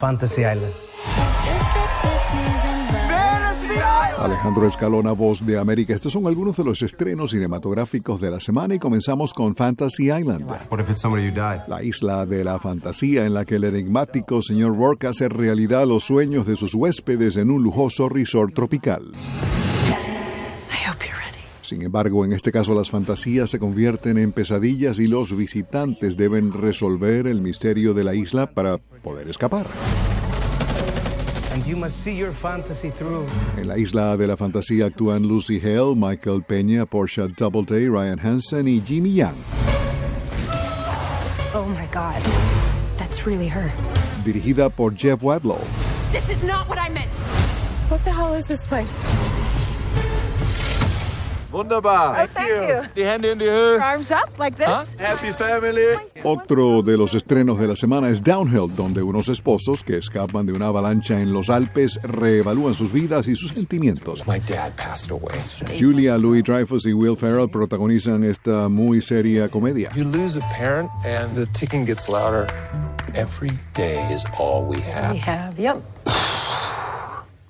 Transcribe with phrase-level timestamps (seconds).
[0.00, 0.72] Fantasy Island.
[4.16, 5.92] Alejandro Escalona, voz de América.
[5.92, 10.46] Estos son algunos de los estrenos cinematográficos de la semana y comenzamos con Fantasy Island.
[11.66, 16.04] La isla de la fantasía en la que el enigmático señor Rourke hace realidad los
[16.04, 19.02] sueños de sus huéspedes en un lujoso resort tropical.
[21.68, 26.50] Sin embargo, en este caso las fantasías se convierten en pesadillas y los visitantes deben
[26.50, 29.66] resolver el misterio de la isla para poder escapar.
[31.52, 33.26] And you must see your fantasy through.
[33.58, 38.66] En la isla de la fantasía actúan Lucy Hale, Michael Peña, Portia Doubleday, Ryan Hansen
[38.66, 39.36] y Jimmy Young.
[41.52, 42.22] Oh my god.
[42.96, 43.70] That's really her.
[44.24, 45.60] Dirigida por Jeff Wadlow.
[46.12, 47.10] This is not what I meant.
[47.90, 48.98] What the hell is this place?
[51.58, 52.22] Wunderbar.
[52.22, 52.88] Oh, thank you.
[52.94, 53.80] Die Hände in Höhe.
[53.82, 54.96] Arms up like this?
[55.00, 55.98] Happy family.
[56.22, 60.52] Otro de los estrenos de la semana es Downhill, donde unos esposos que escapan de
[60.52, 64.24] una avalancha en los Alpes reevalúan sus vidas y sus sentimientos.
[64.28, 65.36] My dad passed away.
[65.76, 69.90] Julia Louis Dreyfus y Will Ferrell protagonizan esta muy seria comedia.
[69.96, 72.46] You lose a parent, and the ticking gets louder.
[73.14, 75.12] Every day is all we have.
[75.12, 75.82] We have, yep.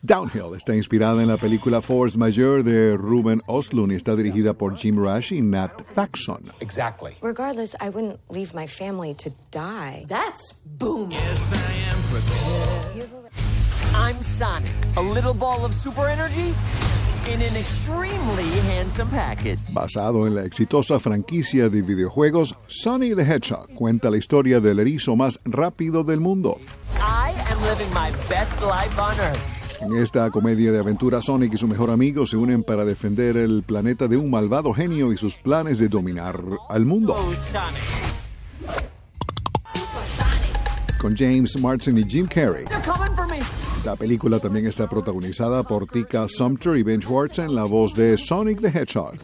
[0.09, 4.75] Downhill está inspirada en la película Force Majeure de Ruben Östlund y está dirigida por
[4.75, 6.43] Jim Rush y Nat Faxon.
[6.61, 7.13] Exactly.
[7.21, 10.07] Regardless, I wouldn't leave my family to die.
[10.09, 11.11] That's boom.
[11.11, 11.99] Yes, I am
[13.95, 16.55] I'm Sonic, a little ball of super energy
[17.31, 19.59] in an extremely handsome package.
[19.75, 25.17] Basado en la exitosa franquicia de videojuegos Sonic the Hedgehog, cuenta la historia del erizo
[25.17, 26.59] más rápido del mundo.
[26.97, 29.58] I am living my best life on Earth.
[29.81, 33.63] En esta comedia de aventura, Sonic y su mejor amigo se unen para defender el
[33.63, 37.15] planeta de un malvado genio y sus planes de dominar al mundo.
[37.17, 37.83] Oh, Sonic.
[41.01, 42.65] Con James Martin y Jim Carrey.
[43.85, 48.19] La película también está protagonizada por Tika Sumpter y Ben Schwartz en la voz de
[48.19, 49.15] Sonic the Hedgehog.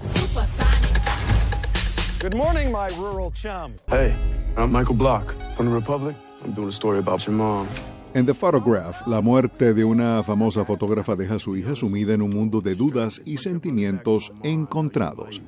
[2.20, 3.73] Good morning, my rural chum.
[3.89, 4.17] Hey,
[4.56, 6.17] I'm Michael Block from the Republic.
[6.45, 7.67] I'm doing a story about your mom.
[8.14, 12.23] En The Photograph, la muerte de una famosa fotógrafa deja a su hija sumida en
[12.23, 15.42] un mundo de dudas y sentimientos encontrados.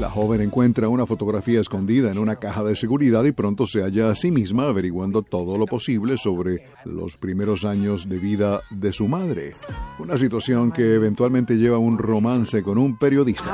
[0.00, 4.10] La joven encuentra una fotografía escondida en una caja de seguridad y pronto se halla
[4.10, 9.06] a sí misma averiguando todo lo posible sobre los primeros años de vida de su
[9.06, 9.52] madre.
[10.00, 13.44] Una situación que eventualmente lleva a un romance con un periodista.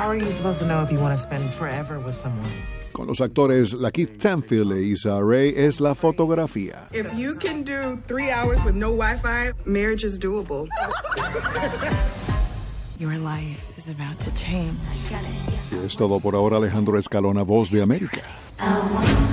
[2.91, 6.87] Con los actores Lakeith Stanfield e Issa Rae es la fotografía.
[6.91, 10.67] If you can do three hours with no Wi Fi, marriage is doable.
[12.99, 14.75] Your life is about to change.
[15.71, 18.21] Y es todo por ahora Alejandro Escalona, voz de América.
[18.59, 19.28] I want